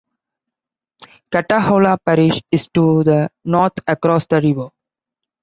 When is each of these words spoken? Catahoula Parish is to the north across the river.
Catahoula 1.31 1.95
Parish 2.03 2.41
is 2.51 2.67
to 2.73 3.03
the 3.03 3.29
north 3.45 3.73
across 3.87 4.25
the 4.25 4.41
river. 4.41 4.69